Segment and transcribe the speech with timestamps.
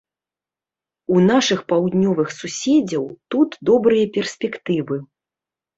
[1.15, 3.05] У нашых паўднёвых суседзяў
[3.37, 4.95] тут добрыя перспектывы.